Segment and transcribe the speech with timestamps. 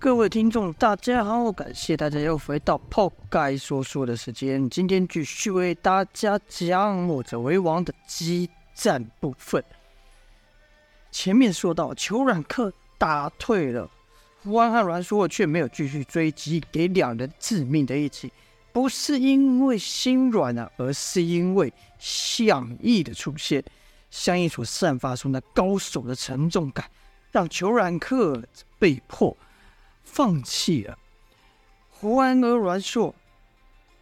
[0.00, 4.70] 各位听众，大家好，感谢大家又回到泡盖说书的时间。
[4.70, 9.62] 今天继续为大家讲我者为王的激战部分。
[11.10, 13.90] 前面说到，裘冉克打退了
[14.44, 18.32] 胡安和阮硕，却没有继续追击，给两人致命的一击。
[18.72, 23.64] 不是因为心软啊，而是因为项羽的出现。
[24.12, 26.88] 项羽所散发出那高手的沉重感，
[27.32, 28.40] 让裘冉克
[28.78, 29.36] 被迫。
[30.10, 30.98] 放弃了
[31.90, 33.14] 胡安和阮硕，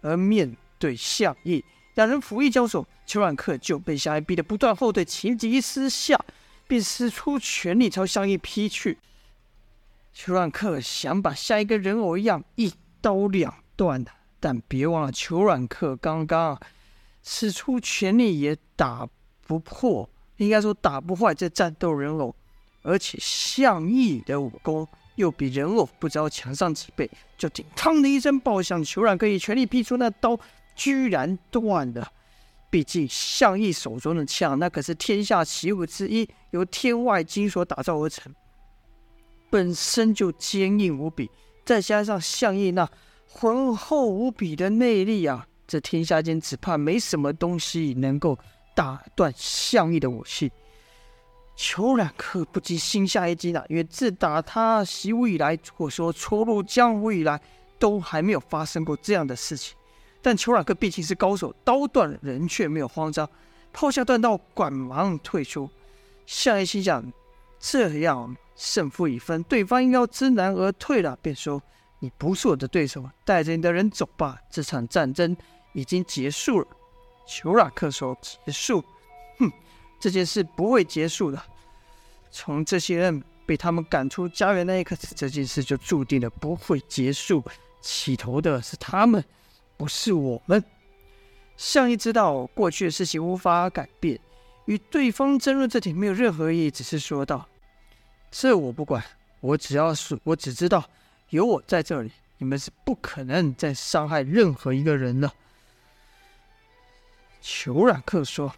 [0.00, 6.18] 而面对项羽，两人甫一交手，裘软克就被项羽逼得不断后退，情急之下，
[6.66, 8.98] 便使出全力朝项羽劈去。
[10.12, 16.60] 裘软克想把项羽跟人偶一样一刀两断的，但别忘了裘软克刚刚
[17.22, 19.08] 使出全力也打
[19.46, 22.34] 不破，应该说打不坏这战斗人偶，
[22.82, 24.86] 而且项羽的武功。
[25.18, 30.38] 又比人偶不知道强上几倍，就听“嘡”的一声爆响，裘冉可以全力劈出那刀，
[30.74, 32.10] 居然断了。
[32.70, 38.32] 毕竟项义手中的枪，那可是天下奇物之一，由天外金所打造而成，
[39.50, 41.30] 本身就坚硬无比，
[41.64, 42.88] 再加上项义那
[43.26, 48.38] 浑厚无比的内力啊，这天下间只怕没什么东西能够
[48.74, 50.52] 打断项义的武器。
[51.58, 57.40] 裘冉克不禁心下一惊啊，因为自打他习武以来，或者说初入江湖以来，
[57.80, 59.76] 都还没有发生过这样的事情。
[60.22, 63.28] 但裘冉克毕竟是高手，刀断人却没有慌张，
[63.72, 65.68] 抛下断刀，赶忙退出。
[66.26, 67.12] 项羽心想：
[67.58, 71.60] 这样胜负已分，对方应该要知难而退了，便说
[71.98, 75.36] ：“你不是我的对手，带着你的人走吧，这场战争
[75.72, 76.66] 已经结束了。”
[77.26, 78.84] 裘冉克说：“结束。”
[80.00, 81.42] 这件事不会结束的。
[82.30, 87.42] 从这些人被他们赶出家园那一刻，这件事就注定了不会结束。
[87.80, 89.24] 起头的是他们，
[89.76, 90.62] 不是我们。
[91.56, 94.20] 项羽知道过去的事情无法改变，
[94.66, 97.48] 与对方争论这点没有任何意义，只是说道
[98.30, 99.02] ：“这我不管，
[99.40, 100.84] 我只要是我只知道
[101.30, 105.32] 有我在这里，你们是不可能再伤害任何一个人了。”
[107.40, 108.54] 裘冉克说。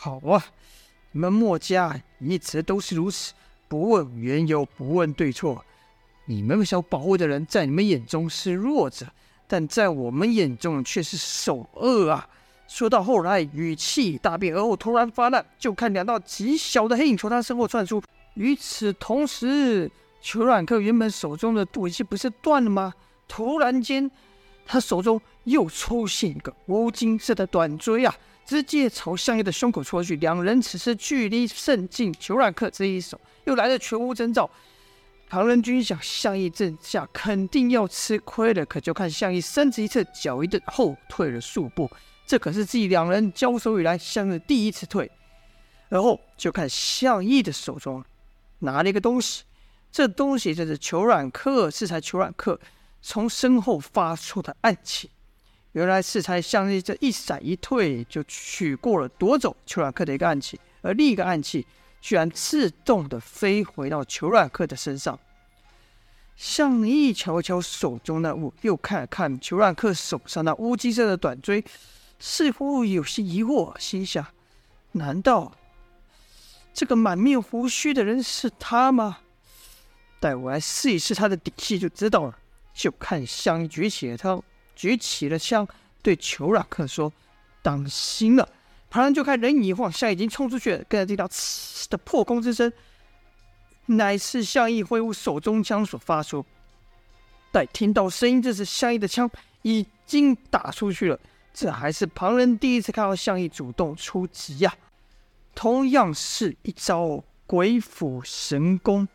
[0.00, 0.40] 好啊，
[1.10, 3.32] 你们墨家一直都是如此，
[3.66, 5.64] 不问缘由，不问对错。
[6.26, 9.04] 你们想保护的人，在你们眼中是弱者，
[9.48, 12.28] 但在我们眼中却是首恶啊！
[12.68, 18.00] 说到后来，语气大变，而后突然发难，就看两道极小的黑影从他身后窜出。
[18.34, 22.94] 与此同时，裘冉克原本手中的武器不是断了吗？
[23.26, 24.08] 突然间，
[24.64, 28.14] 他手中又出现一个乌金色的短锥啊！
[28.48, 32.10] 直接朝项羽的胸口戳去，两人此时距离甚近。
[32.14, 34.48] 裘冉克这一手又来得全无征兆，
[35.28, 38.64] 唐人军想项羽这下肯定要吃亏了。
[38.64, 41.90] 可就看项羽身子一侧，脚一顿，后退了数步。
[42.26, 45.10] 这可是自己两人交手以来项羽第一次退。
[45.90, 48.02] 而后就看项羽的手中
[48.60, 49.42] 拿了一个东西，
[49.92, 52.58] 这东西就是裘冉克适才裘冉克
[53.02, 55.10] 从身后发出的暗器。
[55.78, 61.64] 原来是才项羽这一闪一退，就取过了夺走裘冉克的一个暗器，而另一个暗器
[62.00, 65.16] 居然自动的飞回到裘冉克的身上。
[66.34, 71.64] 项羽瞧瞧手中那物，又看了看裘冉克手上那乌金色的短锥，
[72.18, 74.26] 似乎有些疑惑，心想：
[74.90, 75.52] 难道
[76.74, 79.18] 这个满面胡须的人是他吗？
[80.18, 82.36] 待我来试一试他的底细就知道了。
[82.74, 84.42] 就看项羽举起了他。
[84.78, 85.66] 举起了枪，
[86.02, 87.12] 对裘拉克说
[87.62, 88.48] ：“当心了！”
[88.88, 90.84] 旁人就看人影一晃，项羽已经冲出去了。
[90.88, 92.72] 跟着听到“呲”的破空之声，
[93.86, 96.46] 乃是向义挥舞手中枪所发出。
[97.50, 99.28] 待听到声音，这时向义的枪
[99.62, 101.18] 已经打出去了。
[101.52, 104.72] 这还是旁人第一次看到向义主动出击呀！
[105.56, 109.08] 同样是一招鬼斧神工，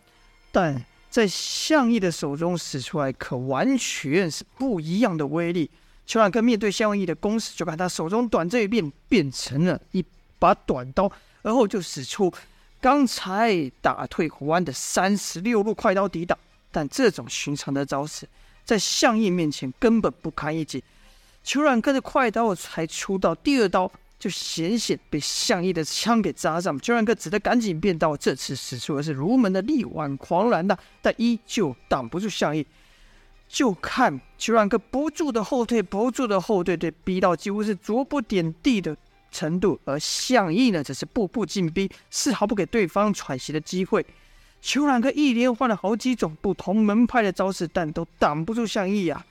[0.51, 0.84] 但……
[1.13, 5.69] 在项羽的手中使出来，可完全是不一样的威力。
[6.07, 10.04] 裘冉克面对项羽的攻势，就看他手中短这一变，变成了一
[10.39, 11.12] 把短刀，
[11.44, 12.33] 而后就使出
[12.81, 16.36] 刚才打退胡安的三十六路快刀抵挡。
[16.71, 18.27] 但这种寻常的招式，
[18.66, 20.83] 在项羽面前根本不堪一击。
[21.44, 23.92] 裘冉克的快刀才出到第二刀。
[24.23, 32.65] 就险险被项羽的枪给扎上，裘冉克只得赶紧变道，这次使出的是如门的力挽狂澜的，但依旧挡不住项羽。
[33.49, 38.95] 就看裘冉克不住的后退，不住的后退，对，逼到几乎是足不点地的
[39.29, 39.77] 程度。
[39.83, 44.05] 而项羽呢，则是步步紧逼，丝毫不给对方喘息的机会。
[44.61, 49.25] 裘冉克一连换了好几种不同门派的招式，但都挡不住向义呀。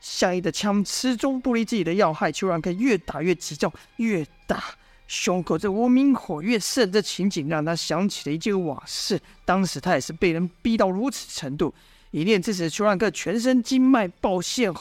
[0.00, 4.62] 向义的枪始终不离自己的要害，裘冉克越打越急躁，越打
[5.06, 6.90] 胸口这无名火越盛。
[6.90, 11.74] 这情景让他想起了一件往事，当时他也是被人逼到如此程度。
[12.12, 14.72] 一念之时，裘冉克全身经脉爆线，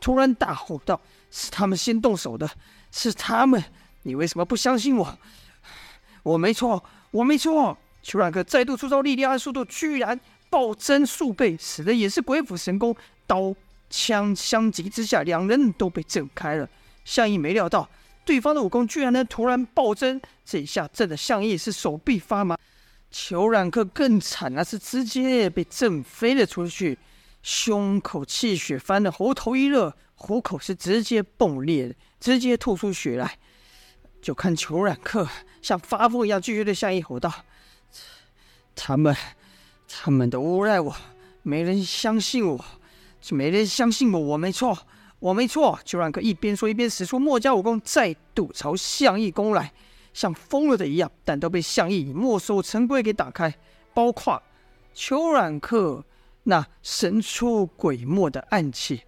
[0.00, 1.00] 突然大吼道
[1.30, 2.50] ：“是他们先动手的，
[2.90, 3.62] 是他们！
[4.02, 5.18] 你为什么不相信我？
[6.22, 10.18] 我没错，我没错。”裘冉克再度出招，力量和速度居然
[10.50, 12.94] 暴增数倍，使得也是鬼斧神工，
[13.26, 13.54] 刀
[13.96, 16.68] 枪相击之下，两人都被震开了。
[17.04, 17.88] 向义没料到
[18.24, 22.58] 对方的武功居然能突然暴增，这一下震得向义是手臂发麻。
[23.12, 26.98] 裘冉克更惨，那是直接被震飞了出去，
[27.44, 33.38] 胸口气血翻了，喉头一热，虎口是直接崩裂的，直接吐出血来。
[34.20, 35.28] 就看裘冉克
[35.62, 37.32] 像发疯一样，继续对向义吼道。
[38.74, 39.14] 他们，
[39.86, 40.96] 他们都诬赖我，
[41.42, 42.64] 没人相信我，
[43.24, 44.76] 就没人相信我，我没错，
[45.18, 45.78] 我没错。
[45.82, 49.72] 裘冉克一边说一边使出墨家武功，再度朝向义攻来，
[50.12, 53.54] 像疯了的一样，但都被向义以墨守成规给打开。
[53.94, 54.42] 包括
[54.92, 56.04] 裘冉克
[56.42, 59.00] 那神出鬼没的暗器，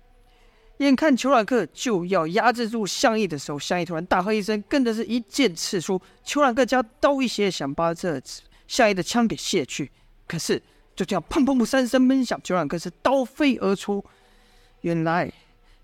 [0.78, 6.00] 眼看裘冉克就要压制住向义的时候，向义突然大喝一声，跟着是一剑刺出。
[6.24, 8.18] 裘冉克将刀一斜，想把这。
[8.66, 9.92] 向义的枪给卸去，
[10.26, 10.60] 可是
[10.96, 14.02] 就这样砰砰砰三声闷响，裘冉克是刀飞而出。
[14.80, 15.30] 原来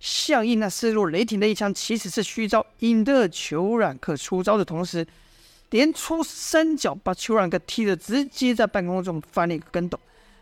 [0.01, 5.07] 向义那势若雷霆的一枪其实是虚招，引得裘冉克出招的同时，
[5.71, 10.01] 连出三脚把裘冉克踢得直接在半空中翻了一个跟斗。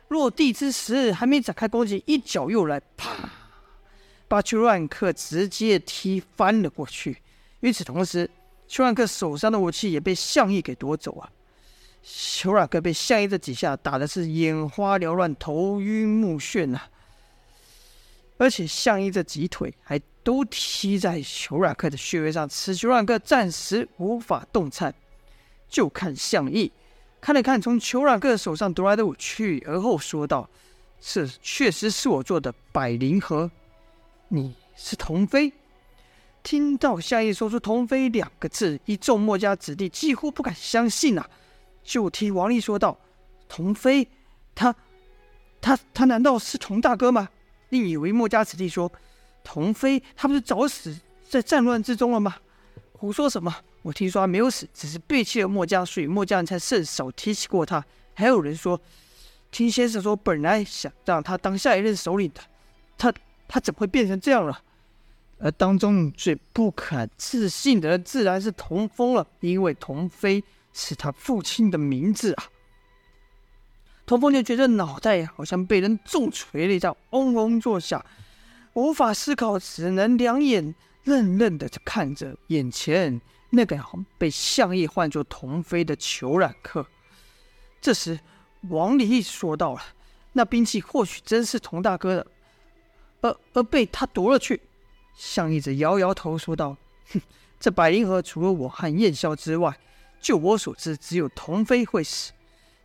[0.09, 3.29] 落地之时还没展开攻击，一脚又来，啪，
[4.29, 7.19] 把裘冉克直接踢翻了过去。
[7.61, 8.31] 与此同时，
[8.67, 11.31] 裘冉克手上的武器也被向义给夺走啊。
[12.03, 16.91] 裘冉克被向义这几下打的是眼花缭乱、头晕目眩呐、啊，
[18.39, 24.95] 而且向义这几腿还都踢在裘冉克的穴位上，使裘冉克暂时无法动弹。
[25.69, 26.73] 就看向义
[27.21, 30.51] 看了看从裘冉克手上夺来的武器，而后说道
[31.01, 33.49] ：“这确实是我做的百灵盒。
[34.29, 35.53] 你是童飞？”
[36.43, 41.31] 听到向义说出“童飞”两个字，一众墨家子弟几乎不敢相信、啊。
[41.91, 42.97] 就听王丽说道
[43.51, 44.07] ：“童飞，
[44.55, 44.73] 他，
[45.61, 47.29] 他，他难道是童大哥吗？”
[47.71, 48.93] 另一位墨家子弟说
[49.43, 50.97] ：“童飞，他不是早死
[51.29, 52.37] 在战乱之中了吗？”
[52.97, 53.53] 胡说什么？
[53.83, 57.85] 我听说他没有死，只是背弃了墨家，所以墨家人才甚少提起过他。
[58.15, 58.81] 还有人说，
[59.51, 62.41] 听先生说，本来想让他当下一任首领的，
[62.97, 63.13] 他，
[63.49, 64.63] 他怎么会变成这样了？
[65.41, 70.45] 而当中最不可置信的人，自然是童风了，因为童飞。
[70.73, 72.45] 是他父亲的名字啊！
[74.07, 78.05] 童风就觉得脑袋好像被人重锤了一下，嗡嗡作响，
[78.73, 80.75] 无法思考，只能两眼
[81.05, 83.21] 愣愣的看着眼前
[83.51, 83.81] 那个
[84.19, 86.87] 被向义唤作童飞的裘冉克。
[87.81, 88.19] 这时，
[88.69, 89.83] 王离说道了
[90.35, 92.27] ：“那兵器或许真是童大哥的，
[93.21, 94.61] 而而被他夺了去。”
[95.15, 96.77] 向义则摇摇头说道
[97.13, 97.21] ：“哼，
[97.59, 99.79] 这百灵盒除了我和燕霄之外。”
[100.21, 102.33] 就我所知，只有童飞会死，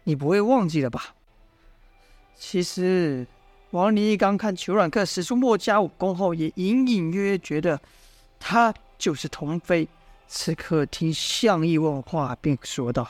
[0.05, 1.13] 你不会忘记了吧？
[2.37, 3.27] 其实，
[3.71, 7.79] 王离刚看裘冉克使出墨家武功后，也隐隐约约觉得
[8.39, 9.87] 他就是童飞。
[10.27, 13.09] 此刻听向义问话，便说道：“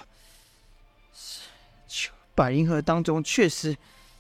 [2.36, 3.76] 百灵盒当中确实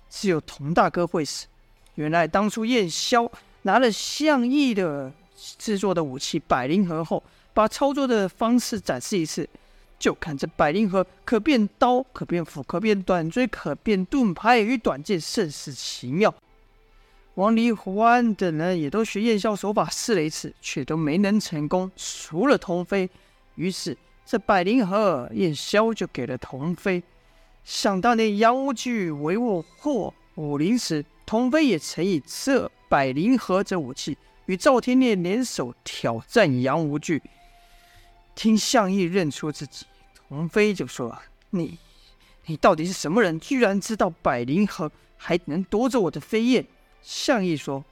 [0.09, 1.47] 只有童大哥会死。
[1.95, 3.29] 原来当初燕霄
[3.63, 5.11] 拿了向义的
[5.57, 7.21] 制作的武器百灵盒后，
[7.53, 9.49] 把操作的方式展示一次。”
[9.97, 16.33] 就看这百灵盒，可变刀，可变斧，可变短锥，可变盾牌与短剑，甚是奇妙。
[17.35, 23.09] 王离、胡安等人也都学燕霄手法试了一次，却都没能成功，除了童飞。
[23.55, 27.03] 于是这百灵盒，燕霄就给了童飞。
[27.63, 37.21] 想当年杨无惧为我破武林时，童飞也曾以这百灵盒这武器与赵天烈联手挑战杨无惧。
[38.35, 39.85] 听向义认出自己，
[40.27, 41.17] 童飞就说
[41.49, 41.79] ：“你，
[42.45, 43.39] 你到底是什么人？
[43.39, 46.65] 居然知道百灵盒，还能夺走我的飞燕？”
[47.01, 47.83] 向义说：“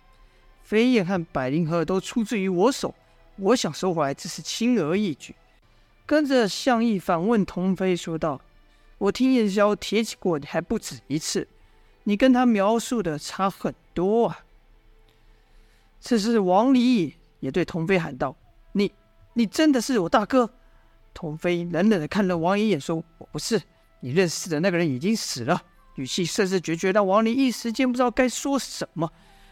[0.64, 2.94] 飞燕和百灵盒都出自于我手，
[3.38, 5.34] 我想收回来只是轻而易举。”
[6.06, 8.42] 跟着向义反问童飞说道
[9.00, 11.48] ：“我听燕霄提起过你还不止一次，
[12.04, 14.40] 你跟他描述的差很多啊。”
[16.02, 18.36] 此时王离也对童飞喊道
[19.34, 20.50] ：“你。”真的是我大哥？
[21.13, 23.62] 童飞冷冷的看了王离一眼，说：“我不是，
[24.00, 25.62] 你认识的那个人已经死了。”
[25.96, 29.12] 语气甚是决绝，让王林一时间不知道该说什么。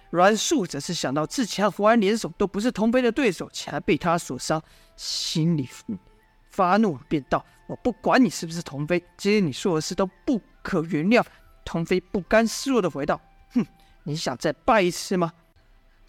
[0.09, 4.61] 阮树则是想到自己和胡安联手都不是童飞的对手，且还被他所伤，
[4.97, 5.69] 心里
[6.49, 11.23] 发怒，便道：“我不管你是不是童飞，今天你说的事都不可原谅。”
[11.63, 13.21] 童飞不甘示弱的回道
[13.53, 13.65] ：“哼，
[14.03, 15.31] 你想再败一次吗？”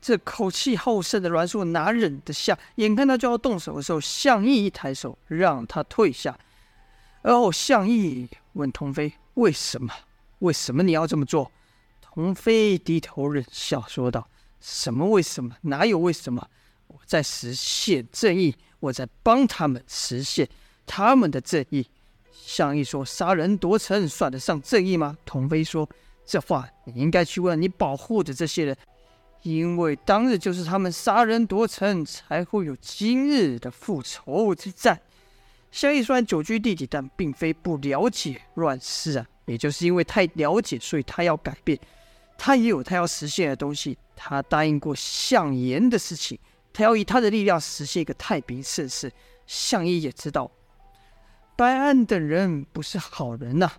[0.02, 2.58] 这口气好盛的栾树哪忍得下？
[2.74, 6.36] 眼看他就要动手的时候，向义一抬手让他退下。
[7.22, 9.94] 而后向义问童飞：“为什么？
[10.40, 11.52] 为什么你要这么做？”
[12.02, 14.28] 童飞低头忍笑说道
[14.60, 15.56] ：“什么为什么？
[15.60, 16.48] 哪有为什么？
[16.88, 20.48] 我在实现正义，我在帮他们实现
[20.84, 21.86] 他们的正义。”
[22.32, 25.88] 向义说：“杀人夺城算得上正义吗？”童飞说
[26.26, 28.76] ：“这话你应该去问你保护的这些人，
[29.42, 35.00] 因为当日就是他们杀人夺城，才会有今日的复仇之战。”
[35.72, 41.78] 向义虽然久居地底，但并非不了解乱世啊，也就是因为太了解，所以他要改变。
[42.36, 46.38] 他也有他要实现的东西，他答应过向颜的事情，
[46.72, 49.10] 他要以他的力量实现一个太平盛世。
[49.46, 50.50] 向义也知道，
[51.56, 53.70] 白安等人不是好人呐、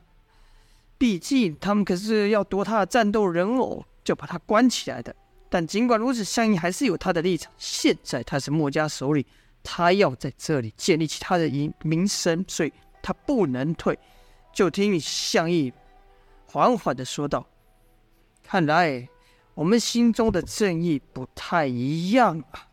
[0.97, 5.15] 毕竟他们可是要夺他的战斗人偶，就把他关起来的。
[5.53, 7.53] 但尽管如此，向义还是有他的立场。
[7.59, 9.23] 现在他是墨家首领，
[9.61, 13.99] 他要在这里建立起他的名名声，所以他不能退。
[14.51, 15.71] 就听向义
[16.47, 17.45] 缓缓的说道。
[18.41, 19.07] 看来
[19.53, 22.67] 我们心中的正义不太一样啊。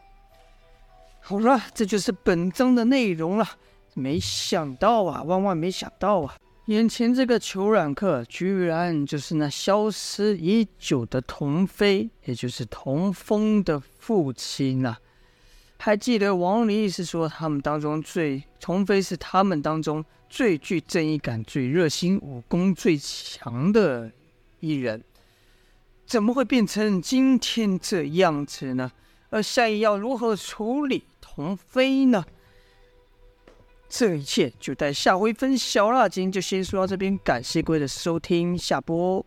[1.20, 3.46] 好了，这就是本章的内容了。
[3.92, 6.34] 没想到啊，万万没想到啊，
[6.70, 14.96] 眼前这个虬髯客居然就是那消失已久的童飞，也就是童风的父亲啊。
[15.78, 24.12] 还记得王离是说他们当中最童飞是他们当中最具正义感、最热心、武功最强的
[24.60, 25.02] 一人。
[26.06, 28.92] 怎么会变成今天这样子呢？
[29.30, 32.24] 而下一要如何处理童飞呢？
[33.90, 36.08] 这一切就待下回分晓啦。
[36.08, 39.26] 今天就先说到这边，感谢各位的收听，下播。